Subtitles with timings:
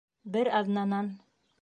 [0.37, 1.15] Бер аҙнанан